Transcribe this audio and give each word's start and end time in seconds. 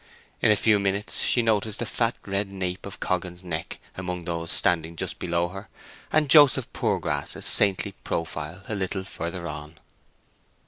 In 0.41 0.49
a 0.49 0.55
few 0.55 0.79
minutes 0.79 1.21
she 1.25 1.43
noticed 1.43 1.77
the 1.77 1.85
fat 1.85 2.15
red 2.25 2.51
nape 2.51 2.87
of 2.87 2.99
Coggan's 2.99 3.43
neck 3.43 3.77
among 3.95 4.25
those 4.25 4.51
standing 4.51 4.95
just 4.95 5.19
below 5.19 5.49
her, 5.49 5.67
and 6.11 6.27
Joseph 6.27 6.67
Poorgrass's 6.73 7.45
saintly 7.45 7.91
profile 8.03 8.63
a 8.67 8.73
little 8.73 9.03
further 9.03 9.47
on. 9.47 9.77